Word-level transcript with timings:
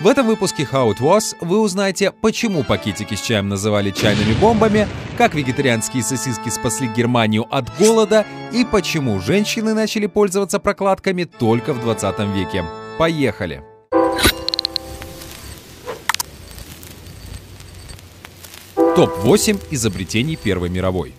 В 0.00 0.06
этом 0.06 0.26
выпуске 0.26 0.62
How 0.62 0.94
It 0.94 1.00
Was 1.00 1.36
вы 1.42 1.60
узнаете, 1.60 2.10
почему 2.10 2.64
пакетики 2.64 3.14
с 3.14 3.20
чаем 3.20 3.50
называли 3.50 3.90
чайными 3.90 4.32
бомбами, 4.40 4.88
как 5.18 5.34
вегетарианские 5.34 6.02
сосиски 6.02 6.48
спасли 6.48 6.88
Германию 6.88 7.46
от 7.54 7.68
голода 7.78 8.24
и 8.50 8.64
почему 8.64 9.20
женщины 9.20 9.74
начали 9.74 10.06
пользоваться 10.06 10.58
прокладками 10.58 11.24
только 11.24 11.74
в 11.74 11.82
20 11.82 12.18
веке. 12.34 12.64
Поехали! 12.98 13.62
Топ-8 18.74 19.60
изобретений 19.70 20.36
Первой 20.36 20.70
мировой. 20.70 21.12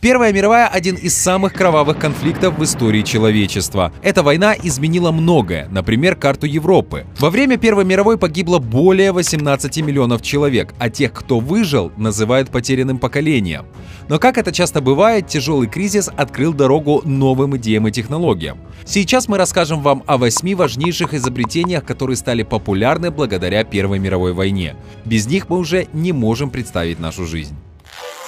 Первая 0.00 0.32
мировая– 0.32 0.66
один 0.72 0.94
из 0.94 1.14
самых 1.14 1.52
кровавых 1.52 1.98
конфликтов 1.98 2.58
в 2.58 2.64
истории 2.64 3.02
человечества. 3.02 3.92
Эта 4.02 4.22
война 4.22 4.54
изменила 4.54 5.12
многое, 5.12 5.68
например, 5.70 6.16
карту 6.16 6.46
Европы. 6.46 7.04
Во 7.18 7.28
время 7.28 7.58
Первой 7.58 7.84
мировой 7.84 8.16
погибло 8.16 8.60
более 8.60 9.12
18 9.12 9.76
миллионов 9.82 10.22
человек, 10.22 10.72
а 10.78 10.88
тех, 10.88 11.12
кто 11.12 11.38
выжил, 11.38 11.92
называют 11.98 12.48
потерянным 12.48 12.98
поколением. 12.98 13.66
Но 14.08 14.18
как 14.18 14.38
это 14.38 14.52
часто 14.52 14.80
бывает, 14.80 15.26
тяжелый 15.26 15.68
кризис 15.68 16.08
открыл 16.16 16.54
дорогу 16.54 17.02
новым 17.04 17.58
идеям 17.58 17.86
и 17.86 17.92
технологиям. 17.92 18.56
Сейчас 18.86 19.28
мы 19.28 19.36
расскажем 19.36 19.82
вам 19.82 20.02
о 20.06 20.16
восьми 20.16 20.54
важнейших 20.54 21.12
изобретениях, 21.12 21.84
которые 21.84 22.16
стали 22.16 22.42
популярны 22.42 23.10
благодаря 23.10 23.64
Первой 23.64 23.98
мировой 23.98 24.32
войне. 24.32 24.76
Без 25.04 25.26
них 25.26 25.50
мы 25.50 25.58
уже 25.58 25.88
не 25.92 26.12
можем 26.12 26.48
представить 26.48 27.00
нашу 27.00 27.26
жизнь. 27.26 27.54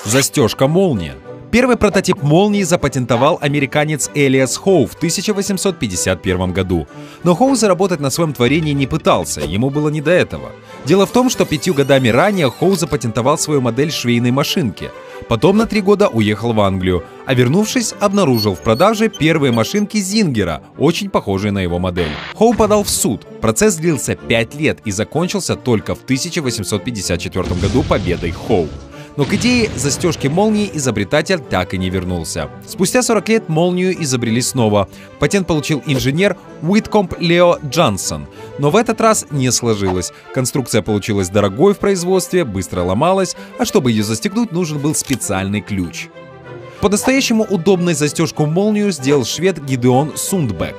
Застежка 0.04 0.68
молния. 0.68 1.14
Первый 1.52 1.76
прототип 1.76 2.22
молнии 2.22 2.62
запатентовал 2.62 3.36
американец 3.42 4.10
Элиас 4.14 4.56
Хоу 4.56 4.86
в 4.86 4.94
1851 4.94 6.50
году. 6.50 6.88
Но 7.24 7.34
Хоу 7.34 7.54
заработать 7.56 8.00
на 8.00 8.08
своем 8.08 8.32
творении 8.32 8.72
не 8.72 8.86
пытался, 8.86 9.42
ему 9.42 9.68
было 9.68 9.90
не 9.90 10.00
до 10.00 10.12
этого. 10.12 10.52
Дело 10.86 11.04
в 11.04 11.10
том, 11.10 11.28
что 11.28 11.44
пятью 11.44 11.74
годами 11.74 12.08
ранее 12.08 12.50
Хоу 12.50 12.74
запатентовал 12.74 13.36
свою 13.36 13.60
модель 13.60 13.92
швейной 13.92 14.30
машинки. 14.30 14.90
Потом 15.28 15.58
на 15.58 15.66
три 15.66 15.82
года 15.82 16.08
уехал 16.08 16.54
в 16.54 16.60
Англию, 16.62 17.04
а 17.26 17.34
вернувшись, 17.34 17.94
обнаружил 18.00 18.54
в 18.54 18.62
продаже 18.62 19.10
первые 19.10 19.52
машинки 19.52 19.98
Зингера, 19.98 20.62
очень 20.78 21.10
похожие 21.10 21.52
на 21.52 21.58
его 21.58 21.78
модель. 21.78 22.12
Хоу 22.34 22.54
подал 22.54 22.82
в 22.82 22.88
суд. 22.88 23.26
Процесс 23.42 23.74
длился 23.74 24.14
пять 24.14 24.54
лет 24.54 24.78
и 24.86 24.90
закончился 24.90 25.54
только 25.54 25.94
в 25.94 26.02
1854 26.04 27.44
году 27.60 27.82
победой 27.82 28.30
Хоу. 28.30 28.68
Но 29.16 29.24
к 29.24 29.34
идее 29.34 29.70
застежки 29.76 30.26
молнии 30.26 30.70
изобретатель 30.72 31.38
так 31.38 31.74
и 31.74 31.78
не 31.78 31.90
вернулся. 31.90 32.48
Спустя 32.66 33.02
40 33.02 33.28
лет 33.28 33.48
молнию 33.48 34.02
изобрели 34.02 34.40
снова. 34.40 34.88
Патент 35.18 35.46
получил 35.46 35.82
инженер 35.86 36.36
Уиткомп 36.62 37.14
Лео 37.18 37.58
Джонсон. 37.64 38.26
Но 38.58 38.70
в 38.70 38.76
этот 38.76 39.00
раз 39.00 39.26
не 39.30 39.50
сложилось. 39.50 40.12
Конструкция 40.34 40.82
получилась 40.82 41.28
дорогой 41.28 41.74
в 41.74 41.78
производстве, 41.78 42.44
быстро 42.44 42.82
ломалась, 42.82 43.36
а 43.58 43.64
чтобы 43.64 43.90
ее 43.90 44.02
застегнуть, 44.02 44.52
нужен 44.52 44.78
был 44.78 44.94
специальный 44.94 45.60
ключ. 45.60 46.08
По-настоящему 46.80 47.44
удобной 47.44 47.94
застежку 47.94 48.46
молнию 48.46 48.90
сделал 48.90 49.24
швед 49.24 49.64
Гидеон 49.64 50.12
Сундбек. 50.16 50.74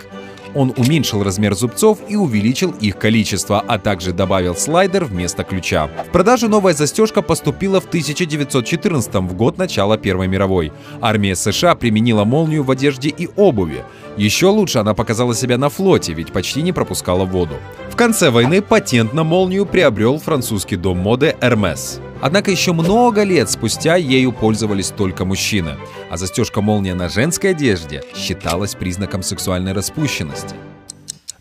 Он 0.55 0.73
уменьшил 0.77 1.23
размер 1.23 1.55
зубцов 1.55 1.99
и 2.07 2.15
увеличил 2.15 2.71
их 2.71 2.97
количество, 2.97 3.59
а 3.59 3.79
также 3.79 4.13
добавил 4.13 4.55
слайдер 4.55 5.05
вместо 5.05 5.43
ключа. 5.43 5.89
В 6.07 6.11
продажу 6.11 6.47
новая 6.47 6.73
застежка 6.73 7.21
поступила 7.21 7.81
в 7.81 7.85
1914 7.85 9.15
в 9.15 9.33
год 9.35 9.57
начала 9.57 9.97
Первой 9.97 10.27
мировой. 10.27 10.71
Армия 11.01 11.35
США 11.35 11.75
применила 11.75 12.23
молнию 12.23 12.63
в 12.63 12.71
одежде 12.71 13.09
и 13.09 13.29
обуви. 13.35 13.83
Еще 14.17 14.47
лучше 14.47 14.79
она 14.79 14.93
показала 14.93 15.33
себя 15.33 15.57
на 15.57 15.69
флоте, 15.69 16.13
ведь 16.13 16.31
почти 16.31 16.61
не 16.61 16.71
пропускала 16.71 17.25
воду. 17.25 17.55
В 17.89 17.95
конце 17.95 18.29
войны 18.29 18.61
патент 18.61 19.13
на 19.13 19.23
молнию 19.23 19.65
приобрел 19.65 20.19
французский 20.19 20.75
дом 20.75 20.99
моды 20.99 21.35
Hermes. 21.41 21.99
Однако 22.25 22.52
еще 22.52 22.71
много 22.71 23.23
лет 23.23 23.49
спустя 23.49 23.97
ею 23.97 24.31
пользовались 24.31 24.91
только 24.91 25.25
мужчины, 25.25 25.75
а 26.09 26.16
застежка 26.16 26.61
молния 26.61 26.95
на 26.95 27.09
женской 27.09 27.50
одежде 27.50 28.01
считалась 28.16 28.75
признаком 28.75 29.23
сексуальной 29.23 29.73
распущенности. 29.73 30.56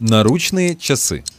Наручные 0.01 0.75
часы– 0.75 1.23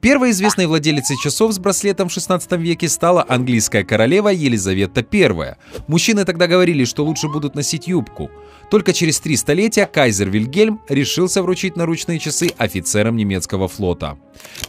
Первой 0.00 0.30
известной 0.30 0.66
владелицей 0.66 1.16
часов 1.16 1.52
с 1.52 1.58
браслетом 1.58 2.08
в 2.08 2.12
16 2.12 2.52
веке 2.52 2.88
стала 2.88 3.24
английская 3.28 3.82
королева 3.82 4.28
Елизавета 4.28 5.04
I. 5.12 5.56
Мужчины 5.88 6.24
тогда 6.24 6.46
говорили, 6.46 6.84
что 6.84 7.04
лучше 7.04 7.26
будут 7.26 7.56
носить 7.56 7.88
юбку. 7.88 8.30
Только 8.70 8.92
через 8.92 9.18
три 9.18 9.36
столетия 9.36 9.86
кайзер 9.86 10.30
Вильгельм 10.30 10.80
решился 10.88 11.42
вручить 11.42 11.74
наручные 11.74 12.20
часы 12.20 12.50
офицерам 12.58 13.16
немецкого 13.16 13.66
флота. 13.66 14.16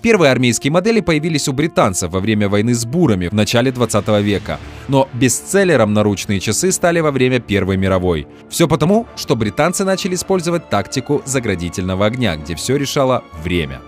Первые 0.01 0.31
армейские 0.31 0.71
модели 0.71 0.99
появились 0.99 1.47
у 1.47 1.53
британцев 1.53 2.11
во 2.11 2.21
время 2.21 2.49
войны 2.49 2.73
с 2.73 2.85
бурами 2.85 3.27
в 3.27 3.33
начале 3.33 3.71
20 3.71 4.07
века, 4.23 4.59
но 4.87 5.07
бестселлером 5.13 5.93
наручные 5.93 6.39
часы 6.39 6.71
стали 6.71 7.01
во 7.01 7.11
время 7.11 7.39
Первой 7.39 7.77
мировой. 7.77 8.27
Все 8.49 8.67
потому, 8.67 9.05
что 9.15 9.35
британцы 9.35 9.85
начали 9.85 10.15
использовать 10.15 10.69
тактику 10.69 11.21
заградительного 11.25 12.07
огня, 12.07 12.35
где 12.35 12.55
все 12.55 12.77
решало 12.77 13.23
время. 13.43 13.79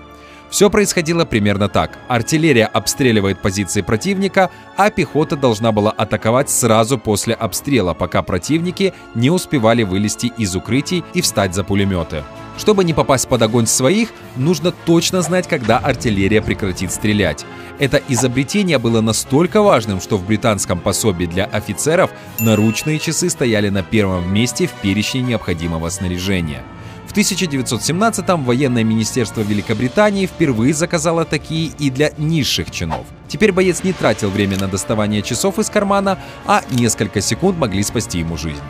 Все 0.51 0.69
происходило 0.69 1.23
примерно 1.23 1.69
так. 1.69 1.97
Артиллерия 2.09 2.65
обстреливает 2.65 3.39
позиции 3.39 3.81
противника, 3.81 4.51
а 4.75 4.89
пехота 4.89 5.37
должна 5.37 5.71
была 5.71 5.91
атаковать 5.91 6.49
сразу 6.49 6.97
после 6.97 7.33
обстрела, 7.33 7.93
пока 7.93 8.21
противники 8.21 8.93
не 9.15 9.29
успевали 9.29 9.83
вылезти 9.83 10.31
из 10.37 10.53
укрытий 10.53 11.05
и 11.13 11.21
встать 11.21 11.55
за 11.55 11.63
пулеметы. 11.63 12.23
Чтобы 12.57 12.83
не 12.83 12.93
попасть 12.93 13.29
под 13.29 13.41
огонь 13.41 13.65
своих, 13.65 14.09
нужно 14.35 14.73
точно 14.73 15.21
знать, 15.21 15.47
когда 15.47 15.77
артиллерия 15.77 16.41
прекратит 16.41 16.91
стрелять. 16.91 17.45
Это 17.79 18.01
изобретение 18.09 18.77
было 18.77 18.99
настолько 18.99 19.61
важным, 19.61 20.01
что 20.01 20.17
в 20.17 20.25
британском 20.25 20.79
пособии 20.79 21.27
для 21.27 21.45
офицеров 21.45 22.11
наручные 22.41 22.99
часы 22.99 23.29
стояли 23.29 23.69
на 23.69 23.83
первом 23.83 24.31
месте 24.33 24.67
в 24.67 24.73
перечне 24.81 25.21
необходимого 25.21 25.87
снаряжения. 25.87 26.61
В 27.11 27.13
1917-м 27.13 28.45
военное 28.45 28.85
министерство 28.85 29.41
Великобритании 29.41 30.27
впервые 30.27 30.73
заказало 30.73 31.25
такие 31.25 31.73
и 31.77 31.89
для 31.89 32.13
низших 32.17 32.71
чинов. 32.71 33.05
Теперь 33.27 33.51
боец 33.51 33.83
не 33.83 33.91
тратил 33.91 34.29
время 34.29 34.57
на 34.57 34.69
доставание 34.69 35.21
часов 35.21 35.59
из 35.59 35.69
кармана, 35.69 36.17
а 36.45 36.63
несколько 36.71 37.19
секунд 37.19 37.57
могли 37.57 37.83
спасти 37.83 38.19
ему 38.19 38.37
жизнь. 38.37 38.63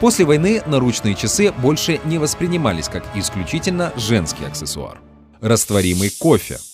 После 0.00 0.24
войны 0.24 0.60
наручные 0.66 1.14
часы 1.14 1.52
больше 1.52 2.00
не 2.04 2.18
воспринимались 2.18 2.88
как 2.88 3.04
исключительно 3.14 3.92
женский 3.96 4.44
аксессуар. 4.44 4.98
Растворимый 5.40 6.10
кофе– 6.10 6.58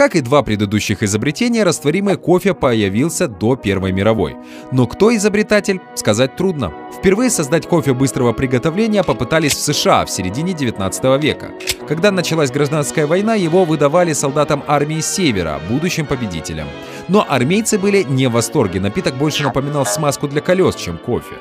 как 0.00 0.16
и 0.16 0.22
два 0.22 0.42
предыдущих 0.42 1.02
изобретения, 1.02 1.62
растворимый 1.62 2.16
кофе 2.16 2.54
появился 2.54 3.28
до 3.28 3.54
Первой 3.54 3.92
мировой. 3.92 4.34
Но 4.72 4.86
кто 4.86 5.14
изобретатель, 5.14 5.78
сказать 5.94 6.36
трудно. 6.36 6.72
Впервые 6.98 7.28
создать 7.28 7.68
кофе 7.68 7.92
быстрого 7.92 8.32
приготовления 8.32 9.04
попытались 9.04 9.54
в 9.54 9.60
США 9.60 10.06
в 10.06 10.10
середине 10.10 10.54
19 10.54 11.22
века. 11.22 11.50
Когда 11.86 12.10
началась 12.12 12.50
гражданская 12.50 13.06
война, 13.06 13.34
его 13.34 13.66
выдавали 13.66 14.14
солдатам 14.14 14.64
армии 14.66 15.02
Севера, 15.02 15.60
будущим 15.68 16.06
победителям. 16.06 16.68
Но 17.08 17.26
армейцы 17.28 17.78
были 17.78 18.02
не 18.02 18.26
в 18.28 18.32
восторге, 18.32 18.80
напиток 18.80 19.16
больше 19.16 19.42
напоминал 19.42 19.84
смазку 19.84 20.28
для 20.28 20.40
колес, 20.40 20.76
чем 20.76 20.96
кофе. 20.96 21.36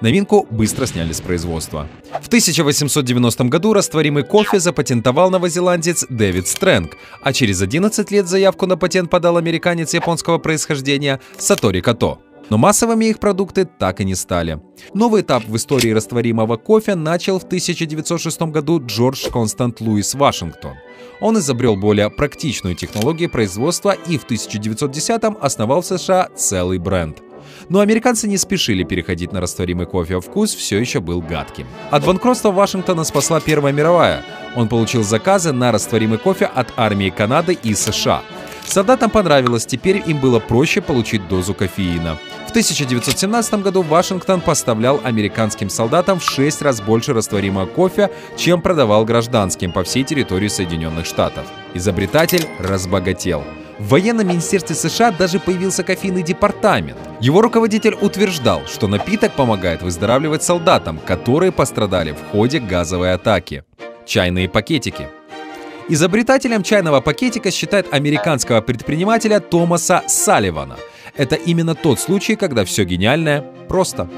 Новинку 0.00 0.46
быстро 0.50 0.86
сняли 0.86 1.12
с 1.12 1.20
производства. 1.20 1.88
В 2.20 2.26
1890 2.26 3.44
году 3.44 3.72
растворимый 3.72 4.24
кофе 4.24 4.58
запатентовал 4.58 5.30
новозеландец 5.30 6.04
Дэвид 6.08 6.48
Стрэнг, 6.48 6.96
а 7.22 7.32
через 7.32 7.62
11 7.62 8.10
лет 8.10 8.26
заявку 8.26 8.66
на 8.66 8.76
патент 8.76 9.10
подал 9.10 9.36
американец 9.36 9.94
японского 9.94 10.38
происхождения 10.38 11.20
Сатори 11.38 11.80
Като. 11.80 12.18
Но 12.50 12.58
массовыми 12.58 13.06
их 13.06 13.20
продукты 13.20 13.64
так 13.64 14.00
и 14.00 14.04
не 14.04 14.14
стали. 14.14 14.60
Новый 14.92 15.22
этап 15.22 15.44
в 15.44 15.56
истории 15.56 15.92
растворимого 15.92 16.56
кофе 16.56 16.94
начал 16.94 17.38
в 17.38 17.44
1906 17.44 18.42
году 18.42 18.82
Джордж 18.84 19.30
Констант 19.30 19.80
Луис 19.80 20.14
Вашингтон. 20.14 20.74
Он 21.20 21.38
изобрел 21.38 21.76
более 21.76 22.10
практичную 22.10 22.74
технологию 22.74 23.30
производства 23.30 23.92
и 23.92 24.18
в 24.18 24.24
1910 24.24 25.22
основал 25.40 25.80
в 25.80 25.86
США 25.86 26.28
целый 26.36 26.78
бренд– 26.78 27.22
но 27.68 27.80
американцы 27.80 28.28
не 28.28 28.36
спешили 28.36 28.84
переходить 28.84 29.32
на 29.32 29.40
растворимый 29.40 29.86
кофе, 29.86 30.16
а 30.16 30.20
вкус 30.20 30.54
все 30.54 30.78
еще 30.78 31.00
был 31.00 31.20
гадким. 31.20 31.66
От 31.90 32.04
банкротства 32.04 32.50
Вашингтона 32.50 33.04
спасла 33.04 33.40
Первая 33.40 33.72
мировая. 33.72 34.22
Он 34.56 34.68
получил 34.68 35.02
заказы 35.02 35.52
на 35.52 35.72
растворимый 35.72 36.18
кофе 36.18 36.46
от 36.46 36.72
армии 36.76 37.10
Канады 37.10 37.58
и 37.62 37.74
США. 37.74 38.22
Солдатам 38.66 39.10
понравилось, 39.10 39.66
теперь 39.66 40.02
им 40.06 40.18
было 40.18 40.40
проще 40.40 40.80
получить 40.80 41.28
дозу 41.28 41.54
кофеина. 41.54 42.18
В 42.46 42.50
1917 42.50 43.54
году 43.62 43.82
Вашингтон 43.82 44.40
поставлял 44.40 45.00
американским 45.04 45.68
солдатам 45.68 46.18
в 46.18 46.24
6 46.24 46.62
раз 46.62 46.80
больше 46.80 47.12
растворимого 47.12 47.66
кофе, 47.66 48.10
чем 48.36 48.62
продавал 48.62 49.04
гражданским 49.04 49.72
по 49.72 49.82
всей 49.82 50.04
территории 50.04 50.48
Соединенных 50.48 51.04
Штатов. 51.04 51.44
Изобретатель 51.74 52.46
разбогател. 52.58 53.42
В 53.78 53.88
военном 53.88 54.28
министерстве 54.28 54.76
США 54.76 55.10
даже 55.10 55.40
появился 55.40 55.82
кофейный 55.82 56.22
департамент. 56.22 56.96
Его 57.20 57.40
руководитель 57.40 57.96
утверждал, 58.00 58.62
что 58.66 58.86
напиток 58.86 59.32
помогает 59.32 59.82
выздоравливать 59.82 60.44
солдатам, 60.44 61.00
которые 61.04 61.50
пострадали 61.50 62.12
в 62.12 62.30
ходе 62.30 62.60
газовой 62.60 63.14
атаки. 63.14 63.64
Чайные 64.06 64.48
пакетики. 64.48 65.08
Изобретателем 65.88 66.62
чайного 66.62 67.00
пакетика 67.00 67.50
считают 67.50 67.92
американского 67.92 68.60
предпринимателя 68.60 69.40
Томаса 69.40 70.04
Салливана. 70.06 70.76
Это 71.16 71.34
именно 71.34 71.74
тот 71.74 71.98
случай, 71.98 72.36
когда 72.36 72.64
все 72.64 72.84
гениальное 72.84 73.44
просто. 73.68 74.08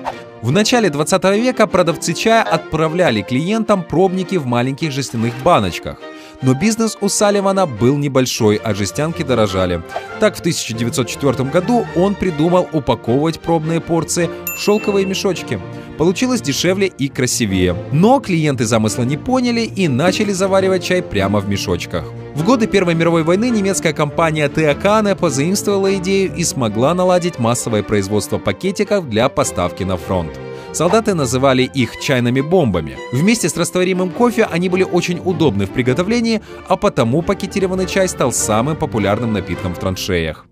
В 0.43 0.50
начале 0.50 0.91
20 0.91 1.25
века 1.37 1.67
продавцы 1.67 2.12
чая 2.12 2.43
отправляли 2.43 3.23
клиентам 3.23 3.82
пробники 3.82 4.37
в 4.37 4.47
маленьких 4.47 4.93
жестяных 4.93 5.32
баночках. 5.43 5.99
Но 6.43 6.55
бизнес 6.55 6.97
у 7.00 7.09
Салливана 7.09 7.67
был 7.67 7.97
небольшой, 7.97 8.56
а 8.56 8.75
жестянки 8.75 9.23
дорожали. 9.23 9.83
Так 10.21 10.37
в 10.37 10.41
1904 10.41 11.49
году 11.50 11.87
он 11.97 12.15
придумал 12.15 12.69
упаковывать 12.73 13.41
пробные 13.41 13.81
порции 13.81 14.31
в 14.55 14.61
шелковые 14.61 15.06
мешочки. 15.06 15.61
Получилось 15.99 16.43
дешевле 16.43 16.88
и 16.88 17.09
красивее. 17.09 17.75
Но 17.93 18.21
клиенты 18.21 18.67
замысла 18.67 19.03
не 19.03 19.17
поняли 19.17 19.62
и 19.62 19.88
начали 19.88 20.33
заваривать 20.33 20.85
чай 20.85 21.03
прямо 21.03 21.41
в 21.41 21.49
мешочках. 21.49 22.05
В 22.35 22.44
годы 22.44 22.67
Первой 22.67 22.94
мировой 22.94 23.23
войны 23.23 23.49
немецкая 23.49 23.94
компания 23.94 24.49
Теокане 24.50 25.17
позаимствовала 25.17 25.94
идею 25.97 26.35
и 26.35 26.44
смогла 26.44 26.93
наладить 26.93 27.38
массовое 27.38 27.83
производство 27.83 28.37
пакетиков 28.37 29.09
для 29.09 29.31
поставки 29.31 29.85
на 29.85 29.97
фронт. 29.97 30.31
Солдаты 30.76 31.14
называли 31.14 31.62
их 31.62 31.99
чайными 32.00 32.43
бомбами. 32.43 32.99
Вместе 33.11 33.49
с 33.49 33.56
растворимым 33.56 34.11
кофе 34.11 34.44
они 34.44 34.69
были 34.69 34.82
очень 34.82 35.19
удобны 35.25 35.64
в 35.64 35.70
приготовлении, 35.70 36.43
а 36.69 36.76
потому 36.76 37.23
пакетированный 37.23 37.87
чай 37.87 38.06
стал 38.08 38.31
самым 38.31 38.76
популярным 38.76 39.32
напитком 39.32 39.75
в 39.75 39.78
траншеях. 39.78 40.44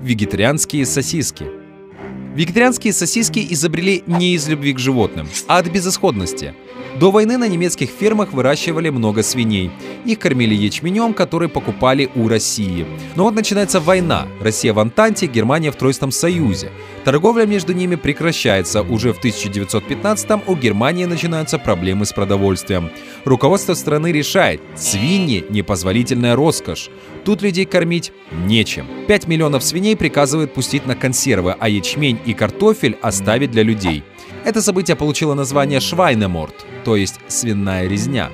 Вегетарианские 0.00 0.86
сосиски– 0.86 1.46
Вегетарианские 2.34 2.92
сосиски 2.92 3.46
изобрели 3.50 4.02
не 4.08 4.34
из 4.34 4.48
любви 4.48 4.72
к 4.72 4.80
животным, 4.80 5.28
а 5.46 5.58
от 5.58 5.68
безысходности. 5.68 6.52
До 6.98 7.12
войны 7.12 7.36
на 7.38 7.46
немецких 7.46 7.90
фермах 7.90 8.32
выращивали 8.32 8.90
много 8.90 9.22
свиней. 9.22 9.70
Их 10.04 10.18
кормили 10.18 10.54
ячменем, 10.54 11.14
который 11.14 11.48
покупали 11.48 12.10
у 12.14 12.28
России. 12.28 12.86
Но 13.16 13.24
вот 13.24 13.34
начинается 13.34 13.80
война. 13.80 14.26
Россия 14.40 14.72
в 14.72 14.78
Антанте, 14.78 15.26
Германия 15.26 15.70
в 15.70 15.76
Тройстом 15.76 16.10
Союзе. 16.10 16.70
Торговля 17.04 17.46
между 17.46 17.72
ними 17.72 17.94
прекращается. 17.94 18.82
Уже 18.82 19.12
в 19.12 19.24
1915-м 19.24 20.42
у 20.46 20.56
Германии 20.56 21.06
начинаются 21.06 21.58
проблемы 21.58 22.04
с 22.04 22.12
продовольствием. 22.12 22.90
Руководство 23.24 23.74
страны 23.74 24.12
решает, 24.12 24.60
свиньи– 24.76 25.44
непозволительная 25.48 26.36
роскошь. 26.36 26.90
Тут 27.24 27.42
людей 27.42 27.64
кормить 27.64 28.12
нечем. 28.46 28.86
5 29.08 29.28
миллионов 29.28 29.64
свиней 29.64 29.96
приказывают 29.96 30.52
пустить 30.52 30.86
на 30.86 30.94
консервы, 30.94 31.56
а 31.58 31.68
ячмень 31.68 32.18
и 32.26 32.34
картофель 32.34 32.98
оставить 33.00 33.50
для 33.50 33.62
людей. 33.62 34.02
Это 34.44 34.60
событие 34.60 34.96
получило 34.96 35.32
название 35.32 35.80
Швайнеморт, 35.80 36.66
то 36.84 36.96
есть 36.96 37.18
свиная 37.28 37.88
резня. 37.88 38.30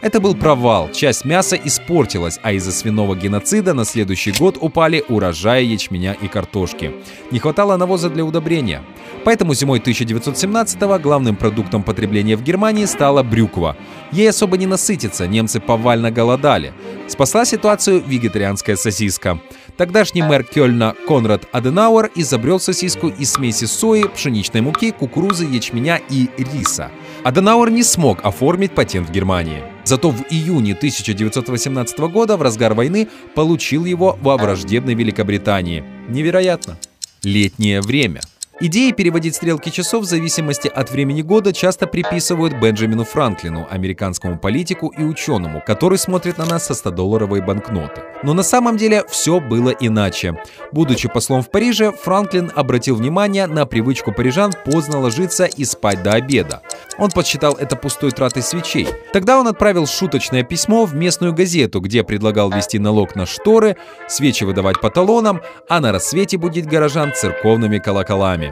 Это 0.00 0.18
был 0.18 0.34
провал, 0.34 0.90
часть 0.92 1.26
мяса 1.26 1.56
испортилась, 1.56 2.38
а 2.42 2.52
из-за 2.52 2.72
свиного 2.72 3.14
геноцида 3.14 3.74
на 3.74 3.84
следующий 3.84 4.32
год 4.32 4.56
упали 4.58 5.04
урожаи 5.08 5.64
ячменя 5.64 6.16
и 6.20 6.26
картошки. 6.26 6.94
Не 7.30 7.38
хватало 7.38 7.76
навоза 7.76 8.08
для 8.08 8.24
удобрения. 8.24 8.82
Поэтому 9.24 9.52
зимой 9.52 9.78
1917-го 9.80 10.98
главным 10.98 11.36
продуктом 11.36 11.82
потребления 11.82 12.36
в 12.36 12.42
Германии 12.42 12.86
стала 12.86 13.22
брюква. 13.22 13.76
Ей 14.10 14.30
особо 14.30 14.56
не 14.56 14.66
насытиться, 14.66 15.26
немцы 15.26 15.60
повально 15.60 16.10
голодали. 16.10 16.72
Спасла 17.06 17.44
ситуацию 17.44 18.02
вегетарианская 18.06 18.76
сосиска. 18.76 19.38
Тогдашний 19.76 20.22
мэр 20.22 20.44
Кёльна 20.44 20.94
Конрад 21.06 21.46
Аденауэр 21.52 22.10
изобрел 22.14 22.58
сосиску 22.58 23.08
из 23.08 23.32
смеси 23.32 23.66
сои, 23.66 24.04
пшеничной 24.04 24.62
муки, 24.62 24.92
кукурузы, 24.92 25.44
ячменя 25.44 26.00
и 26.08 26.30
риса. 26.38 26.90
Аденауэр 27.22 27.70
не 27.70 27.82
смог 27.82 28.24
оформить 28.24 28.74
патент 28.74 29.08
в 29.08 29.12
Германии. 29.12 29.62
Зато 29.84 30.10
в 30.10 30.22
июне 30.30 30.72
1918 30.72 31.98
года, 31.98 32.36
в 32.36 32.42
разгар 32.42 32.74
войны, 32.74 33.08
получил 33.34 33.84
его 33.84 34.18
во 34.20 34.36
враждебной 34.36 34.94
Великобритании. 34.94 35.84
Невероятно. 36.08 36.78
Летнее 37.22 37.80
время. 37.80 38.20
Идеи 38.62 38.92
переводить 38.92 39.36
стрелки 39.36 39.70
часов 39.70 40.04
в 40.04 40.06
зависимости 40.06 40.68
от 40.68 40.90
времени 40.90 41.22
года 41.22 41.50
часто 41.50 41.86
приписывают 41.86 42.60
Бенджамину 42.60 43.04
Франклину, 43.04 43.66
американскому 43.70 44.38
политику 44.38 44.88
и 44.88 45.02
ученому, 45.02 45.62
который 45.66 45.96
смотрит 45.96 46.36
на 46.36 46.44
нас 46.44 46.66
со 46.66 46.74
100-долларовой 46.74 47.42
банкноты. 47.42 48.02
Но 48.22 48.34
на 48.34 48.42
самом 48.42 48.76
деле 48.76 49.02
все 49.08 49.40
было 49.40 49.70
иначе. 49.70 50.38
Будучи 50.72 51.08
послом 51.08 51.42
в 51.42 51.50
Париже, 51.50 51.90
Франклин 51.90 52.52
обратил 52.54 52.96
внимание 52.96 53.46
на 53.46 53.64
привычку 53.64 54.12
парижан 54.12 54.52
поздно 54.66 55.00
ложиться 55.00 55.46
и 55.46 55.64
спать 55.64 56.02
до 56.02 56.12
обеда. 56.12 56.60
Он 56.98 57.10
подсчитал 57.10 57.54
это 57.54 57.76
пустой 57.76 58.10
тратой 58.10 58.42
свечей. 58.42 58.88
Тогда 59.14 59.40
он 59.40 59.48
отправил 59.48 59.86
шуточное 59.86 60.42
письмо 60.42 60.84
в 60.84 60.94
местную 60.94 61.32
газету, 61.32 61.80
где 61.80 62.04
предлагал 62.04 62.50
ввести 62.50 62.78
налог 62.78 63.16
на 63.16 63.24
шторы, 63.24 63.78
свечи 64.06 64.44
выдавать 64.44 64.82
по 64.82 64.90
талонам, 64.90 65.40
а 65.66 65.80
на 65.80 65.92
рассвете 65.92 66.36
будить 66.36 66.66
горожан 66.66 67.14
церковными 67.14 67.78
колоколами. 67.78 68.49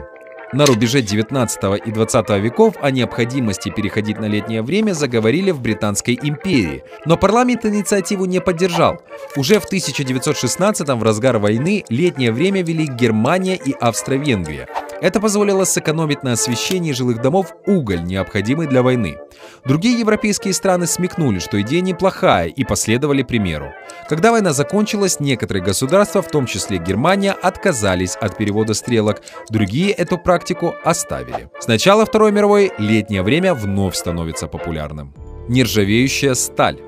На 0.51 0.65
рубеже 0.65 1.01
19 1.01 1.85
и 1.85 1.91
20 1.91 2.29
веков 2.41 2.73
о 2.81 2.89
необходимости 2.89 3.69
переходить 3.69 4.19
на 4.19 4.25
летнее 4.25 4.63
время 4.63 4.93
заговорили 4.93 5.51
в 5.51 5.61
Британской 5.61 6.17
империи, 6.19 6.83
но 7.05 7.17
парламент 7.17 7.65
инициативу 7.65 8.25
не 8.25 8.41
поддержал. 8.41 8.99
Уже 9.35 9.59
в 9.59 9.65
1916 9.65 10.87
в 10.87 11.03
разгар 11.03 11.37
войны 11.37 11.85
летнее 11.89 12.31
время 12.31 12.63
вели 12.63 12.87
Германия 12.87 13.57
и 13.63 13.73
Австро-Венгрия. 13.73 14.67
Это 15.01 15.21
позволило 15.21 15.65
сэкономить 15.65 16.23
на 16.23 16.33
освещении 16.33 16.93
жилых 16.93 17.21
домов 17.21 17.53
уголь, 17.67 18.03
необходимый 18.03 18.67
для 18.67 18.81
войны. 18.81 19.17
Другие 19.65 19.99
европейские 19.99 20.53
страны 20.53 20.87
смекнули, 20.87 21.39
что 21.39 21.61
идея 21.61 21.81
неплохая 21.81 22.47
и 22.47 22.63
последовали 22.65 23.23
примеру. 23.23 23.71
Когда 24.09 24.31
война 24.31 24.51
закончилась, 24.51 25.19
некоторые 25.19 25.63
государства, 25.63 26.21
в 26.21 26.29
том 26.29 26.47
числе 26.47 26.79
Германия, 26.79 27.31
отказались 27.31 28.15
от 28.15 28.35
перевода 28.35 28.73
стрелок, 28.73 29.21
другие 29.49 29.91
эту 29.91 30.17
практику 30.17 30.38
оставили. 30.83 31.49
С 31.59 31.67
начала 31.67 32.05
Второй 32.05 32.31
мировой 32.31 32.71
летнее 32.77 33.23
время 33.23 33.53
вновь 33.53 33.95
становится 33.95 34.47
популярным. 34.47 35.13
Нержавеющая 35.47 36.33
сталь. 36.33 36.79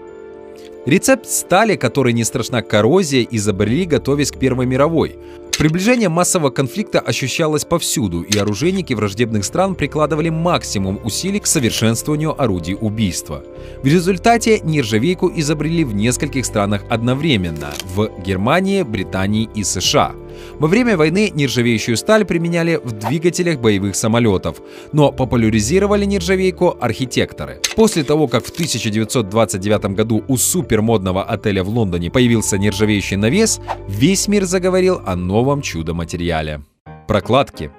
Рецепт 0.85 1.27
стали, 1.27 1.75
которой 1.75 2.11
не 2.11 2.23
страшна 2.23 2.63
коррозия, 2.63 3.27
изобрели, 3.29 3.85
готовясь 3.85 4.31
к 4.31 4.39
Первой 4.39 4.65
мировой. 4.65 5.15
Приближение 5.57 6.09
массового 6.09 6.49
конфликта 6.49 6.99
ощущалось 6.99 7.65
повсюду, 7.65 8.21
и 8.21 8.35
оружейники 8.35 8.95
враждебных 8.95 9.45
стран 9.45 9.75
прикладывали 9.75 10.29
максимум 10.29 10.99
усилий 11.03 11.39
к 11.39 11.45
совершенствованию 11.45 12.41
орудий 12.41 12.75
убийства. 12.79 13.43
В 13.83 13.85
результате 13.85 14.59
нержавейку 14.61 15.31
изобрели 15.35 15.83
в 15.83 15.93
нескольких 15.93 16.47
странах 16.47 16.83
одновременно– 16.89 17.71
в 17.95 18.09
Германии, 18.23 18.81
Британии 18.81 19.49
и 19.53 19.63
США. 19.63 20.15
Во 20.59 20.67
время 20.67 20.97
войны 20.97 21.31
нержавеющую 21.33 21.97
сталь 21.97 22.25
применяли 22.25 22.79
в 22.83 22.91
двигателях 22.91 23.59
боевых 23.59 23.95
самолетов, 23.95 24.61
но 24.93 25.11
популяризировали 25.11 26.05
нержавейку 26.05 26.77
архитекторы. 26.79 27.59
После 27.75 28.03
того, 28.03 28.27
как 28.27 28.45
в 28.45 28.49
1929 28.49 29.95
году 29.95 30.23
у 30.27 30.37
супермодного 30.37 31.23
отеля 31.23 31.63
в 31.63 31.69
Лондоне 31.69 32.11
появился 32.11 32.57
нержавеющий 32.57 33.17
навес, 33.17 33.59
весь 33.87 34.27
мир 34.27 34.45
заговорил 34.45 35.01
о 35.05 35.15
новом 35.15 35.61
чудо-материале. 35.61 36.61
Прокладки 37.07 37.71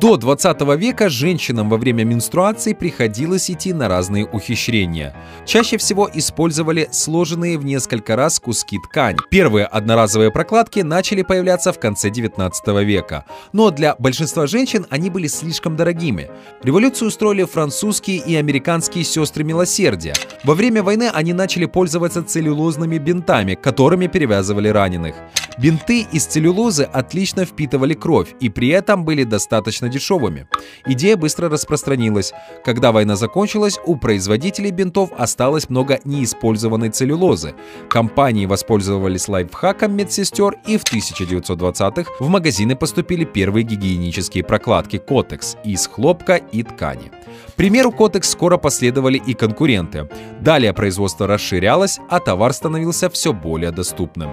до 0.00 0.16
20 0.16 0.60
века 0.76 1.08
женщинам 1.08 1.70
во 1.70 1.78
время 1.78 2.04
менструации 2.04 2.74
приходилось 2.74 3.50
идти 3.50 3.72
на 3.72 3.88
разные 3.88 4.26
ухищрения. 4.26 5.14
Чаще 5.46 5.78
всего 5.78 6.10
использовали 6.12 6.88
сложенные 6.90 7.58
в 7.58 7.64
несколько 7.64 8.14
раз 8.14 8.38
куски 8.38 8.78
ткани. 8.78 9.18
Первые 9.30 9.64
одноразовые 9.64 10.30
прокладки 10.30 10.80
начали 10.80 11.22
появляться 11.22 11.72
в 11.72 11.80
конце 11.80 12.10
19 12.10 12.66
века, 12.84 13.24
но 13.52 13.70
для 13.70 13.94
большинства 13.98 14.46
женщин 14.46 14.86
они 14.90 15.08
были 15.08 15.28
слишком 15.28 15.76
дорогими. 15.76 16.30
Революцию 16.62 17.08
устроили 17.08 17.44
французские 17.44 18.18
и 18.18 18.34
американские 18.36 19.04
сестры 19.04 19.44
милосердия. 19.44 20.14
Во 20.44 20.54
время 20.54 20.82
войны 20.82 21.10
они 21.12 21.32
начали 21.32 21.64
пользоваться 21.64 22.22
целлюлозными 22.22 22.98
бинтами, 22.98 23.54
которыми 23.54 24.08
перевязывали 24.08 24.68
раненых. 24.68 25.14
Бинты 25.58 26.06
из 26.12 26.26
целлюлозы 26.26 26.82
отлично 26.82 27.46
впитывали 27.46 27.94
кровь 27.94 28.34
и 28.40 28.50
при 28.50 28.68
этом 28.68 29.06
были 29.06 29.24
достаточно 29.24 29.85
дешевыми. 29.88 30.46
Идея 30.86 31.16
быстро 31.16 31.48
распространилась. 31.48 32.32
Когда 32.64 32.92
война 32.92 33.16
закончилась, 33.16 33.78
у 33.84 33.96
производителей 33.96 34.70
бинтов 34.70 35.10
осталось 35.16 35.68
много 35.68 36.00
неиспользованной 36.04 36.90
целлюлозы. 36.90 37.54
Компании 37.88 38.46
воспользовались 38.46 39.28
лайфхаком 39.28 39.94
медсестер 39.94 40.56
и 40.66 40.78
в 40.78 40.84
1920-х 40.84 42.10
в 42.18 42.28
магазины 42.28 42.76
поступили 42.76 43.24
первые 43.24 43.64
гигиенические 43.64 44.44
прокладки 44.44 44.98
Котекс 44.98 45.56
из 45.64 45.86
хлопка 45.86 46.36
и 46.36 46.62
ткани. 46.62 47.10
Примеру 47.56 47.92
Котекс 47.92 48.30
скоро 48.30 48.56
последовали 48.58 49.18
и 49.18 49.34
конкуренты. 49.34 50.08
Далее 50.40 50.72
производство 50.72 51.26
расширялось, 51.26 51.98
а 52.08 52.20
товар 52.20 52.52
становился 52.52 53.08
все 53.10 53.32
более 53.32 53.70
доступным. 53.70 54.30